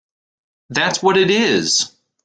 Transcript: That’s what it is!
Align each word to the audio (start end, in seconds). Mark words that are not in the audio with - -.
That’s 0.71 1.03
what 1.03 1.15
it 1.15 1.29
is! 1.29 1.91